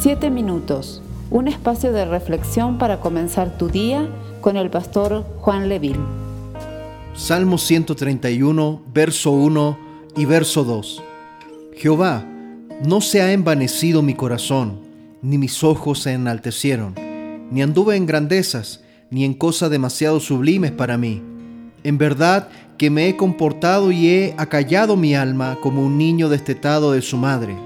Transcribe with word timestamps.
Siete 0.00 0.30
minutos, 0.30 1.02
un 1.28 1.48
espacio 1.48 1.92
de 1.92 2.04
reflexión 2.04 2.78
para 2.78 3.00
comenzar 3.00 3.58
tu 3.58 3.68
día 3.68 4.08
con 4.40 4.56
el 4.56 4.70
pastor 4.70 5.24
Juan 5.40 5.68
Leville. 5.68 5.98
Salmo 7.16 7.58
131, 7.58 8.80
verso 8.94 9.32
1 9.32 9.78
y 10.16 10.24
verso 10.24 10.62
2. 10.62 11.02
Jehová, 11.74 12.24
no 12.86 13.00
se 13.00 13.22
ha 13.22 13.32
envanecido 13.32 14.00
mi 14.00 14.14
corazón, 14.14 14.78
ni 15.20 15.36
mis 15.36 15.64
ojos 15.64 15.98
se 15.98 16.12
enaltecieron, 16.12 16.94
ni 17.50 17.60
anduve 17.60 17.96
en 17.96 18.06
grandezas, 18.06 18.84
ni 19.10 19.24
en 19.24 19.34
cosas 19.34 19.68
demasiado 19.68 20.20
sublimes 20.20 20.70
para 20.70 20.96
mí. 20.96 21.24
En 21.82 21.98
verdad 21.98 22.50
que 22.78 22.88
me 22.88 23.08
he 23.08 23.16
comportado 23.16 23.90
y 23.90 24.06
he 24.06 24.34
acallado 24.38 24.94
mi 24.94 25.16
alma 25.16 25.58
como 25.60 25.84
un 25.84 25.98
niño 25.98 26.28
destetado 26.28 26.92
de 26.92 27.02
su 27.02 27.16
madre, 27.16 27.56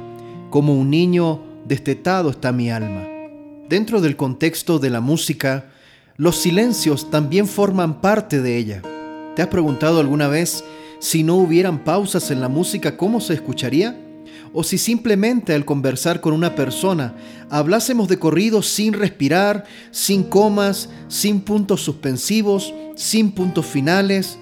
como 0.48 0.74
un 0.74 0.88
niño 0.88 1.51
destetado 1.64 2.30
está 2.30 2.52
mi 2.52 2.70
alma. 2.70 3.06
Dentro 3.68 4.00
del 4.00 4.16
contexto 4.16 4.78
de 4.78 4.90
la 4.90 5.00
música, 5.00 5.66
los 6.16 6.36
silencios 6.36 7.10
también 7.10 7.46
forman 7.46 8.00
parte 8.00 8.42
de 8.42 8.56
ella. 8.58 8.82
¿Te 9.34 9.42
has 9.42 9.48
preguntado 9.48 9.98
alguna 9.98 10.28
vez 10.28 10.64
si 10.98 11.22
no 11.22 11.36
hubieran 11.36 11.84
pausas 11.84 12.30
en 12.30 12.40
la 12.40 12.48
música, 12.48 12.96
cómo 12.96 13.20
se 13.20 13.34
escucharía? 13.34 13.98
O 14.52 14.62
si 14.62 14.76
simplemente 14.76 15.54
al 15.54 15.64
conversar 15.64 16.20
con 16.20 16.34
una 16.34 16.54
persona 16.54 17.14
hablásemos 17.48 18.08
de 18.08 18.18
corrido 18.18 18.60
sin 18.62 18.92
respirar, 18.92 19.64
sin 19.90 20.22
comas, 20.24 20.90
sin 21.08 21.40
puntos 21.40 21.82
suspensivos, 21.82 22.74
sin 22.94 23.32
puntos 23.32 23.64
finales, 23.64 24.38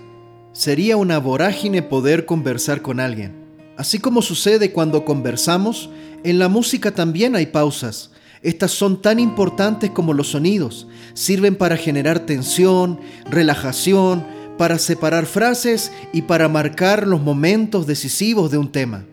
sería 0.53 0.97
una 0.97 1.19
vorágine 1.19 1.83
poder 1.83 2.27
conversar 2.27 2.83
con 2.83 2.99
alguien. 2.99 3.40
Así 3.81 3.99
como 3.99 4.21
sucede 4.21 4.73
cuando 4.73 5.07
conversamos, 5.07 5.89
en 6.23 6.39
la 6.39 6.51
música 6.51 6.91
también 6.91 7.35
hay 7.35 7.47
pausas. 7.47 8.11
Estas 8.43 8.73
son 8.73 9.01
tan 9.01 9.19
importantes 9.19 9.89
como 9.89 10.13
los 10.13 10.33
sonidos. 10.33 10.87
Sirven 11.15 11.57
para 11.57 11.79
generar 11.79 12.27
tensión, 12.27 13.01
relajación, 13.31 14.23
para 14.59 14.79
separar 14.79 15.25
frases 15.25 15.93
y 16.13 16.21
para 16.21 16.47
marcar 16.51 17.07
los 17.07 17.23
momentos 17.23 17.87
decisivos 17.87 18.51
de 18.51 18.59
un 18.59 18.71
tema. 18.71 19.07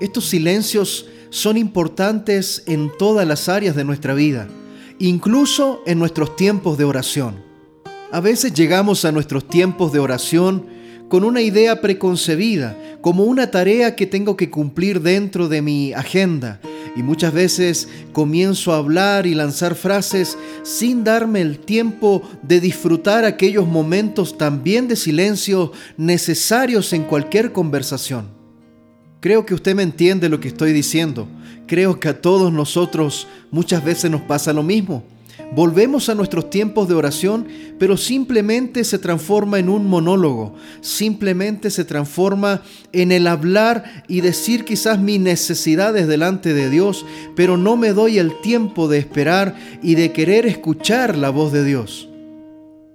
Estos 0.00 0.26
silencios 0.26 1.06
son 1.30 1.56
importantes 1.56 2.62
en 2.66 2.92
todas 2.98 3.26
las 3.26 3.48
áreas 3.48 3.74
de 3.74 3.84
nuestra 3.84 4.12
vida, 4.12 4.48
incluso 4.98 5.80
en 5.86 5.98
nuestros 5.98 6.36
tiempos 6.36 6.76
de 6.76 6.84
oración. 6.84 7.42
A 8.12 8.20
veces 8.20 8.52
llegamos 8.52 9.06
a 9.06 9.12
nuestros 9.12 9.48
tiempos 9.48 9.94
de 9.94 10.00
oración 10.00 10.73
con 11.08 11.24
una 11.24 11.42
idea 11.42 11.80
preconcebida, 11.80 12.76
como 13.00 13.24
una 13.24 13.50
tarea 13.50 13.94
que 13.94 14.06
tengo 14.06 14.36
que 14.36 14.50
cumplir 14.50 15.00
dentro 15.00 15.48
de 15.48 15.62
mi 15.62 15.92
agenda. 15.92 16.60
Y 16.96 17.02
muchas 17.02 17.32
veces 17.32 17.88
comienzo 18.12 18.72
a 18.72 18.78
hablar 18.78 19.26
y 19.26 19.34
lanzar 19.34 19.74
frases 19.74 20.38
sin 20.62 21.02
darme 21.04 21.40
el 21.40 21.58
tiempo 21.58 22.22
de 22.42 22.60
disfrutar 22.60 23.24
aquellos 23.24 23.66
momentos 23.66 24.38
también 24.38 24.86
de 24.86 24.96
silencio 24.96 25.72
necesarios 25.96 26.92
en 26.92 27.02
cualquier 27.02 27.52
conversación. 27.52 28.28
Creo 29.20 29.44
que 29.44 29.54
usted 29.54 29.74
me 29.74 29.82
entiende 29.82 30.28
lo 30.28 30.38
que 30.38 30.48
estoy 30.48 30.72
diciendo. 30.72 31.26
Creo 31.66 31.98
que 31.98 32.08
a 32.08 32.20
todos 32.20 32.52
nosotros 32.52 33.26
muchas 33.50 33.82
veces 33.82 34.10
nos 34.10 34.20
pasa 34.20 34.52
lo 34.52 34.62
mismo. 34.62 35.02
Volvemos 35.52 36.08
a 36.08 36.14
nuestros 36.14 36.50
tiempos 36.50 36.88
de 36.88 36.94
oración, 36.94 37.46
pero 37.78 37.96
simplemente 37.96 38.84
se 38.84 38.98
transforma 38.98 39.58
en 39.58 39.68
un 39.68 39.86
monólogo, 39.86 40.54
simplemente 40.80 41.70
se 41.70 41.84
transforma 41.84 42.62
en 42.92 43.12
el 43.12 43.26
hablar 43.26 44.04
y 44.08 44.20
decir 44.20 44.64
quizás 44.64 44.98
mis 44.98 45.20
necesidades 45.20 46.06
delante 46.06 46.54
de 46.54 46.70
Dios, 46.70 47.04
pero 47.36 47.56
no 47.56 47.76
me 47.76 47.92
doy 47.92 48.18
el 48.18 48.40
tiempo 48.40 48.88
de 48.88 48.98
esperar 48.98 49.54
y 49.82 49.94
de 49.94 50.12
querer 50.12 50.46
escuchar 50.46 51.16
la 51.16 51.30
voz 51.30 51.52
de 51.52 51.64
Dios. 51.64 52.08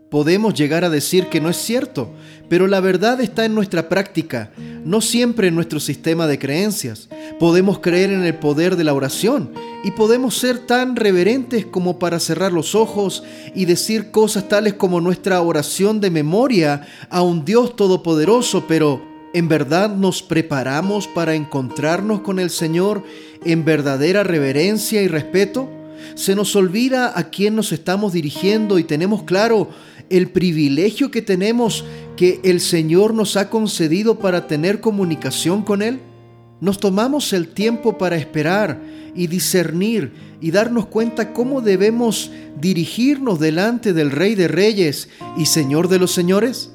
Podemos 0.10 0.56
llegar 0.56 0.84
a 0.84 0.90
decir 0.90 1.28
que 1.28 1.40
no 1.40 1.50
es 1.50 1.58
cierto, 1.58 2.10
pero 2.50 2.68
la 2.68 2.80
verdad 2.80 3.22
está 3.22 3.46
en 3.46 3.54
nuestra 3.54 3.88
práctica, 3.88 4.52
no 4.84 5.02
siempre 5.02 5.48
en 5.48 5.56
nuestro 5.56 5.80
sistema 5.80 6.26
de 6.26 6.40
creencias. 6.40 7.08
Podemos 7.40 7.80
creer 7.80 8.10
en 8.10 8.24
el 8.24 8.36
poder 8.36 8.76
de 8.76 8.84
la 8.84 8.94
oración 8.94 9.52
y 9.84 9.92
podemos 9.92 10.38
ser 10.38 10.60
tan 10.60 10.96
reverentes 10.96 11.66
como 11.66 12.00
para 12.00 12.20
cerrar 12.20 12.52
los 12.52 12.76
ojos 12.76 13.24
y 13.56 13.66
decir 13.66 14.12
cosas 14.12 14.50
tales 14.50 14.74
como 14.74 15.00
nuestra 15.00 15.40
oración 15.42 16.02
de 16.02 16.10
memoria 16.10 16.88
a 17.10 17.22
un 17.22 17.46
Dios 17.46 17.76
todopoderoso, 17.76 18.66
pero 18.68 19.02
¿en 19.34 19.48
verdad 19.48 19.96
nos 19.96 20.24
preparamos 20.24 21.08
para 21.08 21.36
encontrarnos 21.36 22.22
con 22.22 22.40
el 22.40 22.50
Señor 22.50 23.04
en 23.46 23.64
verdadera 23.64 24.24
reverencia 24.24 25.04
y 25.04 25.08
respeto? 25.08 25.70
Se 26.16 26.36
nos 26.36 26.56
olvida 26.56 27.18
a 27.18 27.30
quién 27.30 27.56
nos 27.56 27.72
estamos 27.72 28.14
dirigiendo 28.14 28.80
y 28.80 28.84
tenemos 28.84 29.24
claro 29.24 29.70
el 30.09 30.30
privilegio 30.30 31.12
que 31.12 31.22
tenemos 31.22 31.86
que 32.18 32.40
el 32.44 32.59
Señor 32.59 33.14
nos 33.14 33.38
ha 33.38 33.50
concedido 33.50 34.20
para 34.20 34.47
tener 34.47 34.81
comunicación 34.81 35.64
con 35.64 35.81
Él? 35.81 36.00
Nos 36.62 36.80
tomamos 36.80 37.31
el 37.31 37.50
tiempo 37.50 37.97
para 37.97 38.18
esperar 38.18 38.81
y 39.16 39.28
discernir 39.28 40.14
y 40.42 40.52
darnos 40.52 40.88
cuenta 40.88 41.34
cómo 41.34 41.62
debemos 41.62 42.31
dirigirnos 42.59 43.40
delante 43.40 43.94
del 43.94 44.12
Rey 44.12 44.36
de 44.36 44.48
Reyes 44.48 45.09
y 45.38 45.46
Señor 45.46 45.88
de 45.88 46.00
los 46.00 46.12
Señores? 46.12 46.72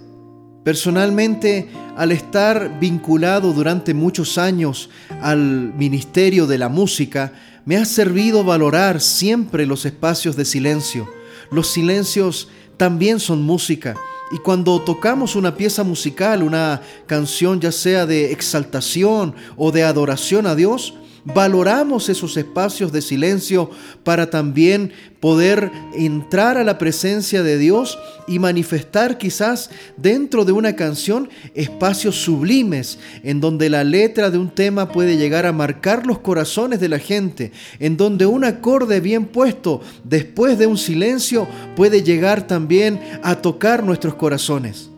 Personalmente, 0.64 1.68
al 1.94 2.10
estar 2.10 2.80
vinculado 2.80 3.52
durante 3.52 3.92
muchos 3.92 4.38
años 4.38 4.88
al 5.20 5.74
ministerio 5.74 6.46
de 6.46 6.56
la 6.56 6.70
música, 6.70 7.32
me 7.66 7.76
ha 7.76 7.84
servido 7.84 8.44
valorar 8.44 9.02
siempre 9.02 9.66
los 9.66 9.84
espacios 9.84 10.36
de 10.36 10.46
silencio. 10.46 11.06
Los 11.50 11.68
silencios 11.68 12.48
también 12.76 13.20
son 13.20 13.42
música. 13.42 13.94
Y 14.32 14.38
cuando 14.38 14.80
tocamos 14.80 15.36
una 15.36 15.54
pieza 15.54 15.84
musical, 15.84 16.42
una 16.42 16.80
canción 17.06 17.60
ya 17.60 17.70
sea 17.70 18.06
de 18.06 18.32
exaltación 18.32 19.34
o 19.56 19.70
de 19.70 19.84
adoración 19.84 20.46
a 20.46 20.54
Dios, 20.54 20.94
valoramos 21.24 22.08
esos 22.08 22.36
espacios 22.36 22.92
de 22.92 23.02
silencio 23.02 23.70
para 24.02 24.30
también 24.30 24.92
poder 25.20 25.70
entrar 25.94 26.58
a 26.58 26.64
la 26.64 26.76
presencia 26.76 27.42
de 27.42 27.56
Dios 27.56 27.98
y 28.26 28.38
manifestar 28.38 29.16
quizás 29.16 29.70
dentro 29.96 30.44
de 30.44 30.52
una 30.52 30.76
canción 30.76 31.30
espacios 31.54 32.16
sublimes 32.16 32.98
en 33.22 33.40
donde 33.40 33.70
la 33.70 33.84
letra 33.84 34.30
de 34.30 34.38
un 34.38 34.50
tema 34.50 34.90
puede 34.90 35.16
llegar 35.16 35.46
a 35.46 35.52
marcar 35.52 36.06
los 36.06 36.18
corazones 36.18 36.78
de 36.78 36.88
la 36.88 36.98
gente, 36.98 37.52
en 37.78 37.96
donde 37.96 38.26
un 38.26 38.44
acorde 38.44 39.00
bien 39.00 39.24
puesto 39.24 39.80
después 40.04 40.58
de 40.58 40.66
un 40.66 40.76
silencio 40.76 41.48
puede 41.74 42.02
llegar 42.02 42.46
también 42.46 43.00
a 43.22 43.36
tocar 43.36 43.82
nuestros 43.82 44.14
corazones. 44.14 44.93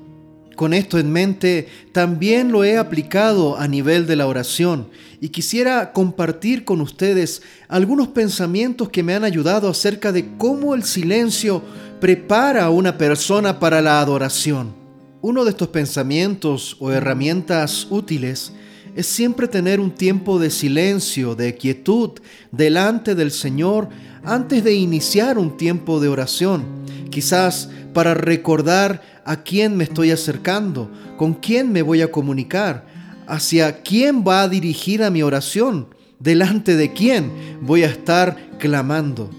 Con 0.57 0.73
esto 0.73 0.99
en 0.99 1.13
mente, 1.13 1.69
también 1.93 2.51
lo 2.51 2.65
he 2.65 2.79
aplicado 2.79 3.59
a 3.59 3.69
nivel 3.69 4.07
de 4.07 4.17
la 4.17 4.27
oración 4.27 4.89
y 5.21 5.29
quisiera 5.29 5.93
compartir 5.93 6.65
con 6.65 6.81
ustedes 6.81 7.43
algunos 7.69 8.09
pensamientos 8.09 8.89
que 8.89 9.03
me 9.03 9.15
han 9.15 9.23
ayudado 9.25 9.69
acerca 9.69 10.13
de 10.13 10.37
cómo 10.39 10.75
el 10.75 10.83
silencio 10.83 11.63
prepara 12.01 12.65
a 12.65 12.71
una 12.71 12.97
persona 12.97 13.61
para 13.61 13.83
la 13.83 14.01
adoración. 14.01 14.75
Uno 15.21 15.45
de 15.45 15.51
estos 15.51 15.69
pensamientos 15.69 16.77
o 16.81 16.91
herramientas 16.91 17.87
útiles 17.91 18.53
es 18.95 19.07
siempre 19.07 19.49
tener 19.49 19.79
un 19.79 19.91
tiempo 19.91 20.39
de 20.39 20.51
silencio, 20.51 21.35
de 21.35 21.55
quietud 21.55 22.13
delante 22.51 23.15
del 23.15 23.31
Señor 23.31 23.91
antes 24.25 24.65
de 24.65 24.73
iniciar 24.73 25.37
un 25.37 25.59
tiempo 25.59 26.01
de 26.01 26.09
oración. 26.09 26.86
Quizás 27.11 27.69
para 27.93 28.15
recordar 28.15 29.03
a 29.25 29.43
quién 29.43 29.77
me 29.77 29.85
estoy 29.85 30.11
acercando, 30.11 30.91
con 31.17 31.35
quién 31.35 31.73
me 31.73 31.83
voy 31.83 32.03
a 32.03 32.11
comunicar, 32.11 32.87
hacia 33.27 33.83
quién 33.83 34.25
va 34.27 34.43
a 34.43 34.49
dirigir 34.49 35.03
a 35.03 35.11
mi 35.11 35.23
oración, 35.23 35.89
delante 36.19 36.77
de 36.77 36.93
quién 36.93 37.31
voy 37.61 37.83
a 37.83 37.89
estar 37.89 38.37
clamando. 38.59 39.31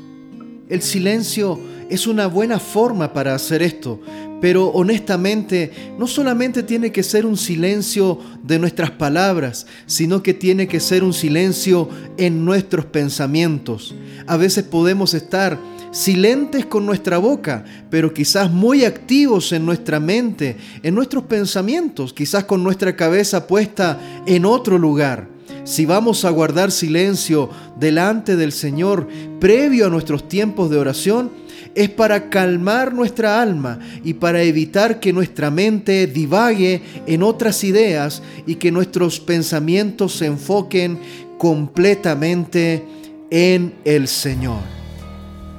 El 0.70 0.82
silencio 0.82 1.60
es 1.90 2.08
una 2.08 2.28
buena 2.28 2.60
forma 2.60 3.14
para 3.14 3.34
hacer 3.34 3.62
esto, 3.62 4.02
pero 4.42 4.68
honestamente 4.68 5.72
no 5.98 6.08
solamente 6.08 6.64
tiene 6.64 6.92
que 6.92 7.04
ser 7.04 7.26
un 7.26 7.38
silencio 7.38 8.20
de 8.44 8.60
nuestras 8.60 8.92
palabras, 8.92 9.66
sino 9.86 10.22
que 10.22 10.34
tiene 10.34 10.68
que 10.68 10.80
ser 10.80 11.04
un 11.04 11.14
silencio 11.14 11.90
en 12.18 12.44
nuestros 12.44 12.86
pensamientos. 12.86 13.96
A 14.28 14.38
veces 14.38 14.66
podemos 14.66 15.14
estar 15.14 15.58
silentes 15.92 16.66
con 16.66 16.86
nuestra 16.86 17.18
boca, 17.18 17.64
pero 17.90 18.14
quizás 18.14 18.52
muy 18.52 18.86
activos 18.86 19.52
en 19.52 19.66
nuestra 19.66 20.00
mente, 20.00 20.58
en 20.84 20.96
nuestros 20.96 21.24
pensamientos, 21.24 22.14
quizás 22.14 22.46
con 22.46 22.64
nuestra 22.64 22.96
cabeza 22.96 23.48
puesta 23.48 24.00
en 24.26 24.46
otro 24.46 24.78
lugar. 24.78 25.28
Si 25.64 25.86
vamos 25.86 26.24
a 26.24 26.30
guardar 26.30 26.72
silencio 26.72 27.50
delante 27.78 28.38
del 28.38 28.54
Señor 28.54 29.08
previo 29.40 29.88
a 29.88 29.90
nuestros 29.90 30.28
tiempos 30.30 30.70
de 30.70 30.78
oración, 30.78 31.30
es 31.76 31.90
para 31.90 32.30
calmar 32.30 32.94
nuestra 32.94 33.42
alma 33.42 33.80
y 34.04 34.14
para 34.16 34.42
evitar 34.42 35.00
que 35.00 35.14
nuestra 35.14 35.52
mente 35.52 36.08
divague 36.08 36.82
en 37.06 37.22
otras 37.22 37.64
ideas 37.64 38.24
y 38.46 38.56
que 38.56 38.72
nuestros 38.72 39.20
pensamientos 39.20 40.14
se 40.14 40.26
enfoquen 40.26 41.00
completamente 41.38 42.84
en 43.30 43.76
el 43.84 44.08
Señor. 44.08 44.87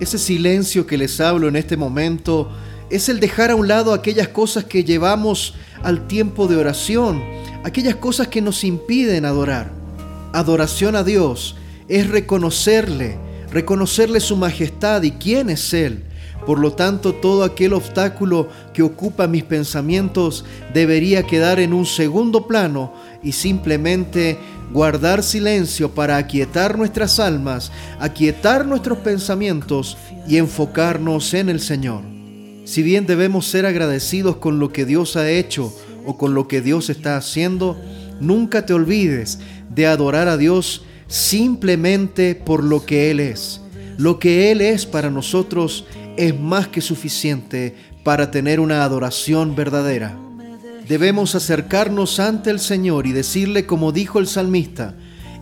Ese 0.01 0.19
silencio 0.19 0.87
que 0.87 0.97
les 0.97 1.21
hablo 1.21 1.49
en 1.49 1.57
este 1.57 1.77
momento 1.77 2.51
es 2.91 3.09
el 3.09 3.21
dejar 3.21 3.51
a 3.51 3.57
un 3.57 3.69
lado 3.69 3.93
aquellas 3.93 4.29
cosas 4.29 4.65
que 4.65 4.85
llevamos 4.85 5.55
al 5.83 6.07
tiempo 6.07 6.47
de 6.47 6.57
oración, 6.57 7.23
aquellas 7.65 7.97
cosas 7.97 8.29
que 8.29 8.41
nos 8.41 8.65
impiden 8.65 9.25
adorar. 9.25 9.73
Adoración 10.33 10.95
a 10.95 11.03
Dios 11.03 11.57
es 11.89 12.09
reconocerle, 12.09 13.19
reconocerle 13.51 14.21
su 14.21 14.37
majestad 14.37 15.03
y 15.03 15.13
quién 15.13 15.51
es 15.51 15.75
Él. 15.75 16.05
Por 16.49 16.61
lo 16.61 16.73
tanto, 16.73 17.15
todo 17.15 17.45
aquel 17.45 17.75
obstáculo 17.75 18.49
que 18.73 18.83
ocupa 18.83 19.27
mis 19.27 19.45
pensamientos 19.45 20.47
debería 20.73 21.25
quedar 21.25 21.61
en 21.61 21.75
un 21.75 21.85
segundo 21.85 22.47
plano 22.47 22.95
y 23.23 23.33
simplemente 23.33 24.39
guardar 24.73 25.23
silencio 25.23 25.91
para 25.91 26.17
aquietar 26.17 26.79
nuestras 26.79 27.21
almas, 27.21 27.71
aquietar 28.01 28.65
nuestros 28.65 28.97
pensamientos 28.97 29.99
y 30.27 30.39
enfocarnos 30.39 31.35
en 31.35 31.51
el 31.51 31.61
Señor. 31.61 32.01
Si 32.65 32.83
bien 32.83 33.05
debemos 33.05 33.45
ser 33.45 33.67
agradecidos 33.67 34.37
con 34.37 34.59
lo 34.59 34.73
que 34.73 34.87
Dios 34.87 35.17
ha 35.17 35.31
hecho 35.31 35.71
o 36.07 36.17
con 36.17 36.33
lo 36.33 36.49
que 36.49 36.63
Dios 36.63 36.89
está 36.89 37.19
haciendo, 37.19 37.79
nunca 38.21 38.65
te 38.65 38.73
olvides 38.73 39.39
de 39.69 39.87
adorar 39.87 40.29
a 40.29 40.39
Dios 40.39 40.83
simplemente 41.09 42.35
por 42.35 42.65
lo 42.65 42.87
que 42.87 43.11
Él 43.11 43.21
es. 43.21 43.61
Lo 43.99 44.21
que 44.21 44.53
Él 44.53 44.61
es 44.61 44.87
para 44.87 45.11
nosotros 45.11 45.85
es 46.19 46.39
más 46.39 46.67
que 46.69 46.81
suficiente 46.81 47.75
para 48.03 48.31
tener 48.31 48.59
una 48.61 48.83
adoración 48.83 49.55
verdadera. 49.55 50.19
Debemos 50.89 51.35
acercarnos 51.35 52.19
ante 52.19 52.51
el 52.51 52.59
Señor 52.59 53.07
y 53.07 53.13
decirle 53.13 53.67
como 53.67 53.93
dijo 53.93 54.19
el 54.19 54.27
salmista, 54.27 54.95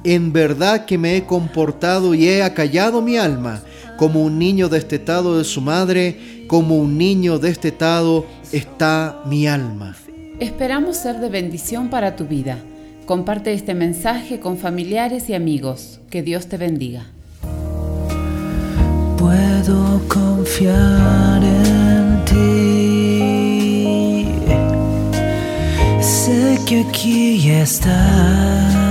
en 0.04 0.32
verdad 0.32 0.84
que 0.84 0.98
me 0.98 1.16
he 1.16 1.24
comportado 1.24 2.14
y 2.14 2.28
he 2.28 2.42
acallado 2.42 3.00
mi 3.00 3.16
alma, 3.16 3.62
como 3.96 4.22
un 4.22 4.38
niño 4.38 4.68
destetado 4.68 5.38
de 5.38 5.44
su 5.44 5.62
madre, 5.62 6.44
como 6.46 6.76
un 6.76 6.98
niño 6.98 7.38
destetado 7.38 8.26
está 8.52 9.22
mi 9.26 9.46
alma. 9.46 9.96
Esperamos 10.38 10.98
ser 10.98 11.20
de 11.20 11.30
bendición 11.30 11.88
para 11.88 12.14
tu 12.16 12.26
vida. 12.26 12.58
Comparte 13.06 13.54
este 13.54 13.74
mensaje 13.74 14.40
con 14.40 14.58
familiares 14.58 15.30
y 15.30 15.34
amigos. 15.34 16.00
Que 16.10 16.22
Dios 16.22 16.48
te 16.48 16.58
bendiga. 16.58 17.06
Puedo 19.66 19.98
confiar 20.06 21.42
en 21.42 22.24
ti. 22.24 24.28
Sé 26.00 26.60
que 26.64 26.84
aquí 26.88 27.50
estás 27.50 28.85